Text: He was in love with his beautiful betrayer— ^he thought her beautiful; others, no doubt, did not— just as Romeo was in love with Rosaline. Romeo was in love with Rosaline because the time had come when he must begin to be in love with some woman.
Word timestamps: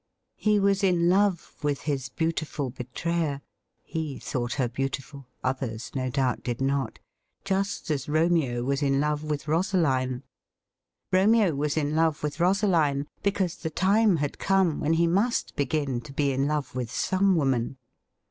He 0.37 0.59
was 0.59 0.83
in 0.83 1.09
love 1.09 1.53
with 1.61 1.81
his 1.81 2.09
beautiful 2.09 2.71
betrayer— 2.71 3.41
^he 3.93 4.19
thought 4.19 4.53
her 4.53 4.67
beautiful; 4.67 5.27
others, 5.43 5.91
no 5.93 6.09
doubt, 6.09 6.41
did 6.41 6.59
not— 6.59 6.97
just 7.45 7.91
as 7.91 8.09
Romeo 8.09 8.63
was 8.63 8.81
in 8.81 8.99
love 8.99 9.23
with 9.23 9.47
Rosaline. 9.47 10.23
Romeo 11.11 11.53
was 11.53 11.77
in 11.77 11.95
love 11.95 12.23
with 12.23 12.39
Rosaline 12.39 13.05
because 13.21 13.57
the 13.57 13.69
time 13.69 14.15
had 14.15 14.39
come 14.39 14.79
when 14.79 14.93
he 14.93 15.05
must 15.05 15.55
begin 15.55 16.01
to 16.01 16.13
be 16.13 16.31
in 16.31 16.47
love 16.47 16.73
with 16.73 16.91
some 16.91 17.35
woman. 17.35 17.77